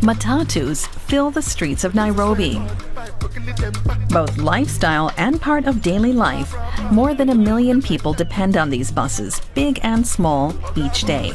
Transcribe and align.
Matatus 0.00 0.86
fill 0.86 1.30
the 1.30 1.42
streets 1.42 1.84
of 1.84 1.94
Nairobi. 1.94 2.58
Both 4.08 4.38
lifestyle 4.38 5.12
and 5.18 5.38
part 5.38 5.66
of 5.66 5.82
daily 5.82 6.14
life, 6.14 6.54
more 6.90 7.12
than 7.12 7.28
a 7.28 7.34
million 7.34 7.82
people 7.82 8.14
depend 8.14 8.56
on 8.56 8.70
these 8.70 8.90
buses, 8.90 9.42
big 9.54 9.78
and 9.82 10.06
small, 10.06 10.54
each 10.74 11.02
day. 11.02 11.32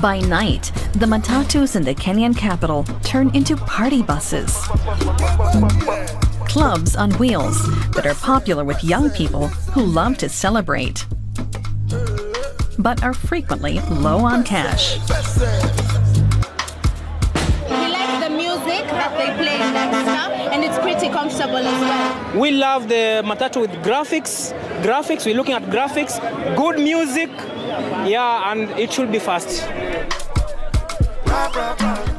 By 0.00 0.18
night, 0.26 0.72
the 0.94 1.06
matatus 1.06 1.76
in 1.76 1.84
the 1.84 1.94
Kenyan 1.94 2.36
capital 2.36 2.82
turn 3.04 3.30
into 3.32 3.56
party 3.56 4.02
buses. 4.02 4.56
Clubs 6.48 6.96
on 6.96 7.12
wheels 7.12 7.62
that 7.92 8.06
are 8.06 8.14
popular 8.14 8.64
with 8.64 8.82
young 8.82 9.08
people 9.10 9.46
who 9.46 9.84
love 9.84 10.18
to 10.18 10.28
celebrate, 10.28 11.06
but 12.78 13.02
are 13.02 13.14
frequently 13.14 13.80
low 13.90 14.18
on 14.18 14.44
cash. 14.44 14.98
that 19.04 19.18
they 19.18 19.30
play 19.42 19.58
stuff, 20.02 20.32
and 20.52 20.64
it's 20.64 20.78
pretty 20.78 21.08
comfortable 21.08 21.56
as 21.56 21.80
well. 21.80 22.40
We 22.40 22.50
love 22.52 22.88
the 22.88 23.22
Matatu 23.24 23.60
with 23.60 23.70
graphics. 23.82 24.52
Graphics, 24.82 25.26
we're 25.26 25.36
looking 25.36 25.54
at 25.54 25.62
graphics, 25.64 26.14
good 26.56 26.78
music, 26.78 27.30
yeah, 28.06 28.50
and 28.50 28.70
it 28.78 28.92
should 28.92 29.10
be 29.12 29.18
fast. 29.18 29.64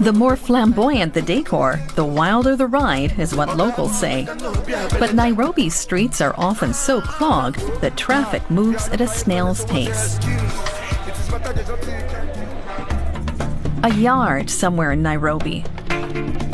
The 0.05 0.13
more 0.13 0.35
flamboyant 0.35 1.15
the 1.15 1.21
decor, 1.23 1.79
the 1.95 2.05
wilder 2.05 2.55
the 2.55 2.67
ride, 2.67 3.17
is 3.17 3.33
what 3.35 3.57
locals 3.57 3.99
say. 3.99 4.27
But 4.99 5.15
Nairobi's 5.15 5.73
streets 5.73 6.21
are 6.21 6.35
often 6.37 6.75
so 6.75 7.01
clogged 7.01 7.59
that 7.81 7.97
traffic 7.97 8.47
moves 8.51 8.87
at 8.89 9.01
a 9.01 9.07
snail's 9.07 9.65
pace. 9.65 10.19
A 13.81 13.91
yard 13.95 14.47
somewhere 14.51 14.91
in 14.91 15.01
Nairobi, 15.01 15.65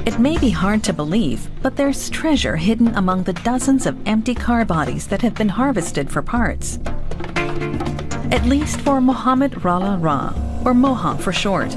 it 0.05 0.17
may 0.17 0.38
be 0.38 0.52
hard 0.52 0.81
to 0.86 0.93
believe, 0.93 1.49
but 1.61 1.75
there's 1.75 2.09
treasure 2.09 2.55
hidden 2.55 2.95
among 2.95 3.23
the 3.23 3.33
dozens 3.33 3.86
of 3.86 3.97
empty 4.08 4.33
car 4.33 4.63
bodies 4.63 5.08
that 5.08 5.21
have 5.23 5.36
been 5.36 5.49
harvested 5.49 6.09
for 6.09 6.21
parts. 6.21 6.80
At 8.31 8.45
least 8.45 8.80
for 8.80 9.02
Mohammed 9.02 9.52
Rala 9.55 10.02
Ra, 10.02 10.27
or 10.63 10.73
Moha 10.73 11.19
for 11.19 11.33
short. 11.33 11.75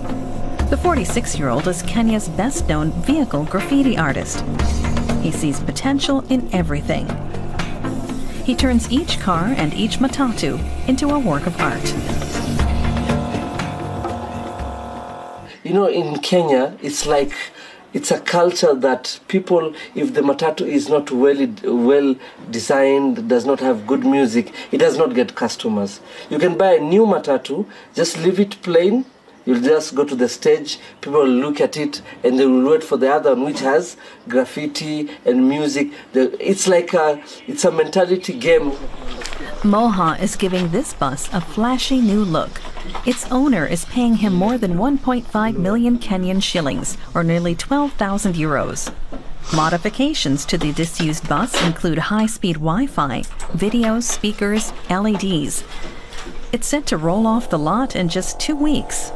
The 0.74 0.82
46 0.82 1.38
year 1.38 1.50
old 1.50 1.68
is 1.68 1.82
Kenya's 1.82 2.28
best 2.28 2.68
known 2.68 2.90
vehicle 3.02 3.44
graffiti 3.44 3.96
artist. 3.96 4.44
He 5.22 5.30
sees 5.30 5.60
potential 5.60 6.24
in 6.28 6.52
everything. 6.52 7.06
He 8.44 8.56
turns 8.56 8.90
each 8.90 9.20
car 9.20 9.54
and 9.56 9.72
each 9.72 9.98
matatu 9.98 10.58
into 10.88 11.10
a 11.10 11.18
work 11.20 11.46
of 11.46 11.56
art. 11.60 11.86
You 15.62 15.74
know, 15.74 15.86
in 15.86 16.18
Kenya, 16.18 16.76
it's 16.82 17.06
like 17.06 17.32
it's 17.92 18.10
a 18.10 18.18
culture 18.18 18.74
that 18.74 19.20
people, 19.28 19.72
if 19.94 20.14
the 20.14 20.22
matatu 20.22 20.66
is 20.66 20.88
not 20.88 21.12
well 21.12 21.46
well 21.62 22.16
designed, 22.50 23.28
does 23.28 23.46
not 23.46 23.60
have 23.60 23.86
good 23.86 24.04
music, 24.04 24.52
it 24.72 24.78
does 24.78 24.98
not 24.98 25.14
get 25.14 25.36
customers. 25.36 26.00
You 26.30 26.40
can 26.40 26.58
buy 26.58 26.74
a 26.74 26.80
new 26.80 27.06
matatu, 27.06 27.64
just 27.94 28.18
leave 28.18 28.40
it 28.40 28.60
plain. 28.62 29.04
You'll 29.46 29.60
just 29.60 29.94
go 29.94 30.04
to 30.04 30.14
the 30.14 30.28
stage, 30.28 30.78
people 31.00 31.20
will 31.20 31.28
look 31.28 31.60
at 31.60 31.76
it, 31.76 32.00
and 32.22 32.38
they 32.38 32.46
will 32.46 32.70
wait 32.70 32.82
for 32.82 32.96
the 32.96 33.12
other 33.12 33.34
one, 33.34 33.44
which 33.44 33.60
has 33.60 33.96
graffiti 34.26 35.10
and 35.26 35.48
music. 35.48 35.92
It's 36.14 36.66
like 36.66 36.94
a, 36.94 37.22
it's 37.46 37.64
a 37.64 37.70
mentality 37.70 38.32
game. 38.38 38.70
Moha 39.62 40.20
is 40.20 40.36
giving 40.36 40.70
this 40.70 40.94
bus 40.94 41.32
a 41.32 41.40
flashy 41.40 42.00
new 42.00 42.24
look. 42.24 42.60
Its 43.06 43.30
owner 43.30 43.66
is 43.66 43.84
paying 43.86 44.16
him 44.16 44.32
more 44.32 44.56
than 44.56 44.74
1.5 44.74 45.56
million 45.56 45.98
Kenyan 45.98 46.42
shillings, 46.42 46.96
or 47.14 47.22
nearly 47.22 47.54
12,000 47.54 48.34
euros. 48.34 48.92
Modifications 49.54 50.46
to 50.46 50.56
the 50.56 50.72
disused 50.72 51.28
bus 51.28 51.62
include 51.66 51.98
high 51.98 52.26
speed 52.26 52.54
Wi 52.54 52.86
Fi, 52.86 53.22
videos, 53.52 54.04
speakers, 54.04 54.72
LEDs. 54.88 55.64
It's 56.52 56.66
set 56.66 56.86
to 56.86 56.96
roll 56.96 57.26
off 57.26 57.50
the 57.50 57.58
lot 57.58 57.94
in 57.94 58.08
just 58.08 58.40
two 58.40 58.56
weeks. 58.56 59.12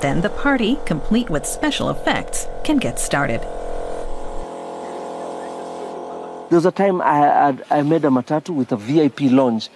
Then 0.00 0.20
the 0.20 0.30
party, 0.30 0.78
complete 0.86 1.28
with 1.28 1.44
special 1.44 1.90
effects, 1.90 2.46
can 2.62 2.76
get 2.76 3.00
started. 3.00 3.40
There 6.48 6.56
was 6.56 6.66
a 6.66 6.70
time 6.70 7.00
I, 7.02 7.48
I, 7.48 7.78
I 7.78 7.82
made 7.82 8.04
a 8.04 8.08
matatu 8.08 8.50
with 8.50 8.70
a 8.70 8.76
VIP 8.76 9.22
lounge. 9.22 9.68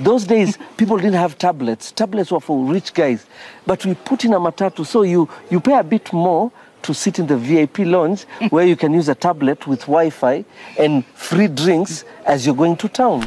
Those 0.00 0.24
days, 0.24 0.58
people 0.76 0.96
didn't 0.96 1.14
have 1.14 1.38
tablets. 1.38 1.92
Tablets 1.92 2.32
were 2.32 2.40
for 2.40 2.64
rich 2.64 2.92
guys. 2.92 3.24
But 3.66 3.86
we 3.86 3.94
put 3.94 4.24
in 4.24 4.32
a 4.34 4.40
matatu, 4.40 4.84
so 4.84 5.02
you, 5.02 5.28
you 5.48 5.60
pay 5.60 5.78
a 5.78 5.84
bit 5.84 6.12
more 6.12 6.50
to 6.82 6.92
sit 6.92 7.20
in 7.20 7.28
the 7.28 7.36
VIP 7.36 7.78
lounge 7.78 8.22
where 8.50 8.66
you 8.66 8.74
can 8.74 8.92
use 8.92 9.08
a 9.08 9.14
tablet 9.14 9.66
with 9.68 9.80
Wi-Fi 9.82 10.44
and 10.78 11.06
free 11.06 11.46
drinks 11.48 12.04
as 12.26 12.44
you're 12.44 12.54
going 12.54 12.76
to 12.78 12.88
town. 12.88 13.22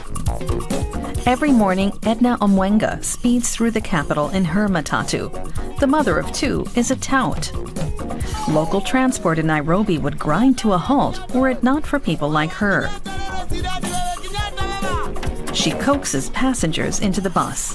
Every 1.26 1.52
morning, 1.52 1.94
Edna 2.04 2.38
Omwenga 2.40 3.04
speeds 3.04 3.56
through 3.56 3.72
the 3.72 3.82
capital 3.82 4.30
in 4.30 4.44
her 4.44 4.68
matatu. 4.68 5.32
The 5.82 5.88
mother 5.88 6.20
of 6.20 6.32
two 6.32 6.64
is 6.76 6.92
a 6.92 6.96
tout. 6.96 7.52
Local 8.48 8.82
transport 8.82 9.40
in 9.40 9.48
Nairobi 9.48 9.98
would 9.98 10.20
grind 10.20 10.60
to 10.60 10.74
a 10.74 10.78
halt 10.78 11.34
were 11.34 11.50
it 11.50 11.64
not 11.64 11.88
for 11.88 11.98
people 11.98 12.30
like 12.30 12.52
her. 12.52 12.88
She 15.56 15.72
coaxes 15.72 16.30
passengers 16.30 17.00
into 17.00 17.20
the 17.20 17.32
bus. 17.32 17.74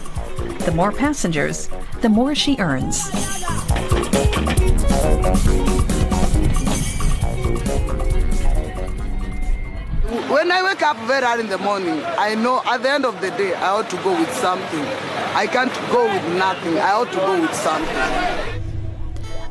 The 0.67 0.73
more 0.73 0.93
passengers, 0.93 1.69
the 2.01 2.09
more 2.09 2.37
she 2.37 2.57
earns. 2.61 3.11
When 10.37 10.53
I 10.53 10.63
wake 10.63 10.83
up 10.83 10.99
very 11.07 11.25
early 11.25 11.45
in 11.45 11.49
the 11.49 11.57
morning, 11.57 12.03
I 12.05 12.35
know 12.35 12.61
at 12.67 12.83
the 12.83 12.91
end 12.91 13.07
of 13.07 13.19
the 13.23 13.31
day 13.31 13.55
I 13.55 13.71
ought 13.71 13.89
to 13.89 13.97
go 14.03 14.13
with 14.21 14.31
something. 14.35 14.85
I 15.35 15.47
can't 15.47 15.73
go 15.91 16.05
with 16.05 16.37
nothing. 16.37 16.77
I 16.79 16.93
ought 16.93 17.11
to 17.13 17.17
go 17.17 17.41
with 17.41 17.55
something. 17.55 17.97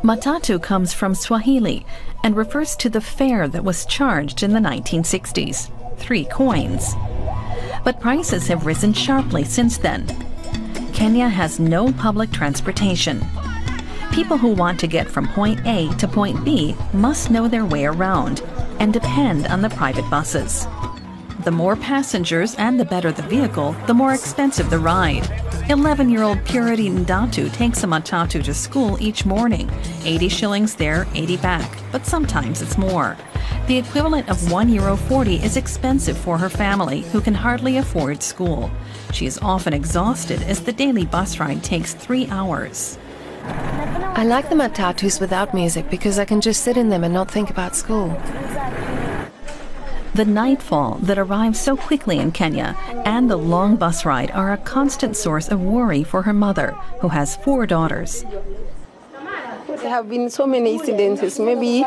Matatu 0.04 0.62
comes 0.62 0.94
from 0.94 1.16
Swahili 1.16 1.88
and 2.24 2.36
refers 2.38 2.76
to 2.76 2.90
the 2.90 3.02
fare 3.02 3.48
that 3.48 3.64
was 3.64 3.88
charged 3.88 4.44
in 4.44 4.54
the 4.54 4.60
1960s 4.60 5.72
three 5.98 6.26
coins 6.26 6.94
but 7.84 8.00
prices 8.00 8.48
have 8.48 8.66
risen 8.66 8.92
sharply 8.92 9.44
since 9.44 9.78
then. 9.78 10.06
Kenya 10.94 11.30
has 11.30 11.60
no 11.60 11.92
public 11.94 12.32
transportation. 12.32 13.24
People 14.12 14.38
who 14.38 14.50
want 14.50 14.80
to 14.80 14.88
get 14.88 15.08
from 15.08 15.28
point 15.30 15.60
A 15.66 15.94
to 15.96 16.08
point 16.08 16.44
B 16.44 16.76
must 16.94 17.30
know 17.30 17.48
their 17.48 17.66
way 17.66 17.86
around 17.86 18.42
and 18.80 18.92
depend 18.92 19.48
on 19.48 19.62
the 19.62 19.70
private 19.70 20.10
buses. 20.10 20.68
The 21.46 21.52
more 21.52 21.76
passengers 21.76 22.56
and 22.56 22.80
the 22.80 22.86
better 22.86 23.12
the 23.12 23.22
vehicle, 23.22 23.74
the 23.86 23.94
more 23.94 24.16
expensive 24.16 24.72
the 24.72 24.80
ride. 24.80 25.30
11 25.70 26.10
year 26.10 26.24
old 26.24 26.44
Purity 26.44 26.90
Ndatu 26.90 27.54
takes 27.54 27.84
a 27.84 27.88
matatu 27.88 28.44
to 28.44 28.52
school 28.52 29.00
each 29.00 29.28
morning. 29.28 29.70
80 30.04 30.28
shillings 30.28 30.74
there, 30.74 31.06
80 31.14 31.38
back, 31.38 31.78
but 31.92 32.04
sometimes 32.04 32.64
it's 32.64 32.80
more. 32.80 33.16
The 33.68 33.78
equivalent 33.78 34.28
of 34.28 34.52
one 34.52 34.70
euro 34.70 34.96
40 34.96 35.36
is 35.36 35.56
expensive 35.56 36.18
for 36.18 36.40
her 36.40 36.50
family, 36.50 37.02
who 37.12 37.22
can 37.22 37.36
hardly 37.36 37.78
afford 37.78 38.24
school. 38.24 38.72
She 39.14 39.28
is 39.28 39.38
often 39.38 39.72
exhausted 39.72 40.42
as 40.42 40.62
the 40.62 40.74
daily 40.74 41.06
bus 41.06 41.40
ride 41.40 41.64
takes 41.64 41.94
three 41.94 42.28
hours. 42.30 42.98
I 43.44 44.24
like 44.26 44.50
the 44.50 44.56
matatus 44.56 45.22
without 45.22 45.54
music 45.54 45.92
because 45.92 46.18
I 46.18 46.26
can 46.26 46.42
just 46.42 46.64
sit 46.64 46.76
in 46.76 46.90
them 46.90 47.04
and 47.04 47.14
not 47.14 47.30
think 47.30 47.52
about 47.52 47.76
school. 47.76 48.20
The 50.16 50.24
nightfall 50.24 51.00
that 51.02 51.18
arrives 51.18 51.60
so 51.60 51.76
quickly 51.76 52.20
in 52.20 52.32
Kenya 52.32 52.78
and 53.04 53.30
the 53.30 53.36
long 53.36 53.76
bus 53.76 54.06
ride 54.06 54.32
are 54.32 54.54
a 54.54 54.58
constant 54.58 55.18
source 55.18 55.50
of 55.50 55.60
worry 55.60 56.04
for 56.06 56.22
her 56.22 56.32
mother, 56.32 56.72
who 57.02 57.10
has 57.10 57.36
four 57.36 57.66
daughters. 57.66 58.24
There 59.68 59.90
have 59.90 60.10
been 60.10 60.30
so 60.30 60.48
many 60.48 60.80
incidences. 60.80 61.44
Maybe 61.44 61.84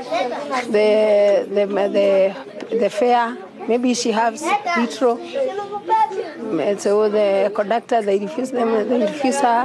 the 0.76 1.48
the 1.48 1.64
the, 1.96 2.76
the 2.76 2.90
fare. 2.90 3.34
Maybe 3.66 3.94
she 3.94 4.12
has 4.12 4.42
petrol. 4.76 5.16
So 6.76 7.08
the 7.08 7.50
conductor 7.54 8.02
they 8.02 8.18
refuse 8.18 8.50
them. 8.50 8.68
They 8.90 9.00
refuse 9.06 9.40
her. 9.40 9.64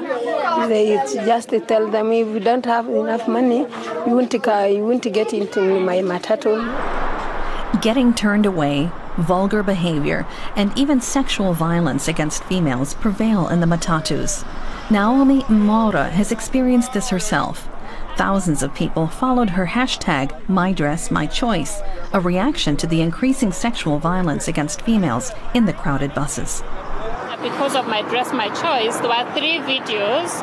They 0.70 0.96
just 1.26 1.50
tell 1.68 1.90
them 1.90 2.14
if 2.14 2.28
you 2.28 2.40
don't 2.40 2.66
have 2.66 2.88
enough 2.88 3.28
money, 3.28 3.68
you 4.08 4.14
won't 4.16 4.34
you 4.34 4.84
won't 4.88 5.04
get 5.12 5.34
into 5.34 5.82
my 5.82 5.98
matatu. 5.98 7.03
Getting 7.82 8.14
turned 8.14 8.46
away, 8.46 8.92
vulgar 9.18 9.64
behavior, 9.64 10.26
and 10.56 10.78
even 10.78 11.02
sexual 11.02 11.54
violence 11.54 12.08
against 12.08 12.44
females 12.46 12.94
prevail 12.94 13.48
in 13.50 13.60
the 13.60 13.66
matatus. 13.66 14.46
Naomi 14.92 15.42
Mwaura 15.44 16.10
has 16.12 16.32
experienced 16.32 16.94
this 16.94 17.10
herself. 17.10 17.68
Thousands 18.16 18.62
of 18.62 18.76
people 18.76 19.08
followed 19.08 19.50
her 19.50 19.66
hashtag 19.66 20.30
MyDressMyChoice, 20.46 22.14
a 22.14 22.20
reaction 22.20 22.78
to 22.78 22.88
the 22.88 23.02
increasing 23.02 23.52
sexual 23.52 23.98
violence 23.98 24.48
against 24.48 24.84
females 24.84 25.32
in 25.56 25.66
the 25.66 25.74
crowded 25.74 26.14
buses. 26.14 26.62
Because 27.42 27.76
of 27.76 27.88
My 27.88 28.04
Dress 28.04 28.32
My 28.32 28.48
Choice, 28.50 28.98
there 29.00 29.10
were 29.10 29.34
three 29.34 29.58
videos 29.58 30.40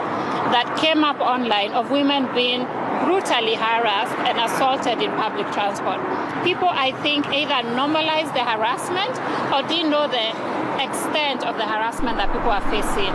that 0.53 0.77
came 0.79 1.05
up 1.05 1.21
online 1.21 1.71
of 1.73 1.91
women 1.91 2.29
being 2.35 2.67
brutally 3.07 3.55
harassed 3.55 4.19
and 4.29 4.39
assaulted 4.39 5.01
in 5.01 5.11
public 5.13 5.47
transport. 5.53 6.01
People, 6.45 6.69
I 6.69 6.93
think, 7.03 7.27
either 7.29 7.63
normalized 7.75 8.33
the 8.35 8.45
harassment 8.45 9.13
or 9.53 9.63
didn't 9.69 9.91
know 9.91 10.09
the 10.09 10.29
extent 10.83 11.45
of 11.45 11.57
the 11.57 11.67
harassment 11.67 12.17
that 12.17 12.33
people 12.33 12.51
are 12.51 12.63
facing. 12.71 13.13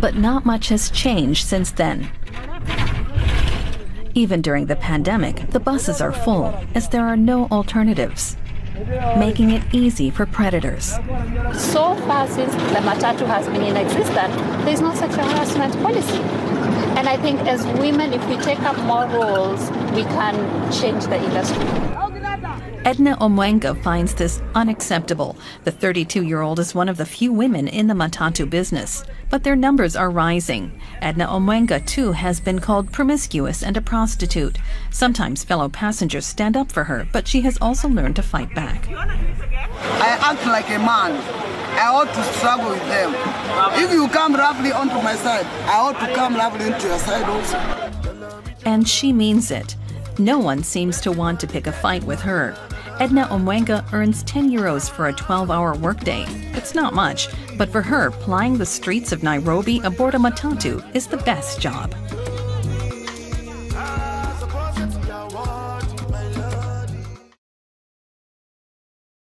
But 0.00 0.16
not 0.16 0.44
much 0.44 0.68
has 0.68 0.90
changed 0.90 1.46
since 1.46 1.70
then. 1.70 2.10
Even 4.14 4.42
during 4.42 4.66
the 4.66 4.76
pandemic, 4.76 5.48
the 5.50 5.60
buses 5.60 6.00
are 6.00 6.12
full 6.12 6.52
as 6.74 6.88
there 6.88 7.06
are 7.06 7.16
no 7.16 7.46
alternatives, 7.52 8.36
making 9.16 9.50
it 9.50 9.62
easy 9.72 10.10
for 10.10 10.26
predators. 10.26 10.98
So 11.54 11.94
far 12.06 12.26
since 12.26 12.52
the 12.52 12.80
Matatu 12.80 13.26
has 13.26 13.46
been 13.46 13.62
in 13.62 13.76
existence, 13.76 14.34
there's 14.64 14.80
no 14.80 14.92
sexual 14.94 15.24
harassment 15.24 15.72
policy. 15.82 16.47
And 16.98 17.08
I 17.08 17.16
think 17.16 17.38
as 17.42 17.64
women, 17.78 18.12
if 18.12 18.28
we 18.28 18.36
take 18.38 18.58
up 18.62 18.76
more 18.78 19.06
roles, 19.06 19.70
we 19.94 20.02
can 20.02 20.34
change 20.72 21.04
the 21.04 21.14
industry. 21.14 22.07
Edna 22.88 23.18
Omwenga 23.18 23.78
finds 23.82 24.14
this 24.14 24.40
unacceptable. 24.54 25.36
The 25.64 25.70
32 25.70 26.22
year 26.22 26.40
old 26.40 26.58
is 26.58 26.74
one 26.74 26.88
of 26.88 26.96
the 26.96 27.04
few 27.04 27.34
women 27.34 27.68
in 27.68 27.86
the 27.86 27.92
Matatu 27.92 28.48
business, 28.48 29.04
but 29.28 29.44
their 29.44 29.56
numbers 29.56 29.94
are 29.94 30.08
rising. 30.08 30.80
Edna 31.02 31.26
Omwenga, 31.26 31.84
too, 31.84 32.12
has 32.12 32.40
been 32.40 32.60
called 32.60 32.90
promiscuous 32.90 33.62
and 33.62 33.76
a 33.76 33.82
prostitute. 33.82 34.56
Sometimes 34.90 35.44
fellow 35.44 35.68
passengers 35.68 36.24
stand 36.24 36.56
up 36.56 36.72
for 36.72 36.84
her, 36.84 37.06
but 37.12 37.28
she 37.28 37.42
has 37.42 37.58
also 37.60 37.88
learned 37.90 38.16
to 38.16 38.22
fight 38.22 38.54
back. 38.54 38.88
I 38.88 40.16
act 40.22 40.46
like 40.46 40.70
a 40.70 40.78
man. 40.78 41.12
I 41.78 41.88
ought 41.88 42.14
to 42.14 42.22
struggle 42.38 42.70
with 42.70 42.88
them. 42.88 43.12
If 43.84 43.92
you 43.92 44.08
come 44.08 44.34
roughly 44.34 44.72
onto 44.72 44.94
my 45.02 45.14
side, 45.14 45.44
I 45.66 45.76
ought 45.76 46.00
to 46.00 46.14
come 46.14 46.36
roughly 46.36 46.68
into 46.68 46.86
your 46.88 46.98
side 46.98 47.28
also. 47.28 47.58
And 48.64 48.88
she 48.88 49.12
means 49.12 49.50
it. 49.50 49.76
No 50.18 50.38
one 50.38 50.64
seems 50.64 51.02
to 51.02 51.12
want 51.12 51.38
to 51.40 51.46
pick 51.46 51.66
a 51.66 51.72
fight 51.72 52.02
with 52.02 52.20
her. 52.22 52.56
Edna 53.00 53.26
Omwenga 53.26 53.84
earns 53.92 54.24
10 54.24 54.50
euros 54.50 54.90
for 54.90 55.06
a 55.06 55.12
12 55.12 55.52
hour 55.52 55.76
workday. 55.76 56.24
It's 56.54 56.74
not 56.74 56.94
much, 56.94 57.28
but 57.56 57.68
for 57.68 57.80
her, 57.80 58.10
plying 58.10 58.58
the 58.58 58.66
streets 58.66 59.12
of 59.12 59.22
Nairobi 59.22 59.78
aboard 59.84 60.16
a 60.16 60.18
matatu 60.18 60.84
is 60.96 61.06
the 61.06 61.18
best 61.18 61.60
job. 61.60 61.94